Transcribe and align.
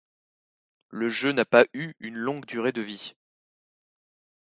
Le 0.89 1.09
jeu 1.09 1.31
n'a 1.31 1.45
pas 1.45 1.63
eu 1.75 1.93
une 1.99 2.15
longue 2.17 2.47
durée 2.47 2.71
de 2.71 2.81
vie. 2.81 3.13